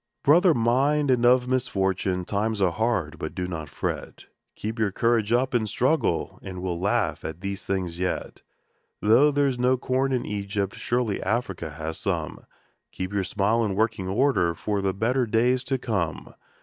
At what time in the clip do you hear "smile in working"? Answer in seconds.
13.23-14.07